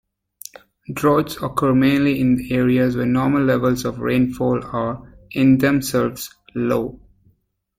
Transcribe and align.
Droughts 0.91 1.37
occur 1.43 1.75
mainly 1.75 2.19
in 2.19 2.47
areas 2.49 2.95
where 2.97 3.05
normal 3.05 3.43
levels 3.43 3.85
of 3.85 3.99
rainfall 3.99 4.65
are, 4.65 5.15
in 5.29 5.59
themselves, 5.59 6.33
low. 6.55 6.99